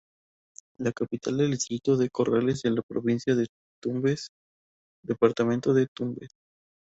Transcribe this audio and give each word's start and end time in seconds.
Es 0.79 0.93
capital 0.95 1.37
del 1.37 1.51
distrito 1.51 1.95
de 1.95 2.09
Corrales 2.09 2.65
en 2.65 2.73
la 2.73 2.81
provincia 2.81 3.35
de 3.35 3.45
Tumbes, 3.79 4.29
departamento 5.03 5.75
de 5.75 5.85
Tumbes. 5.95 6.29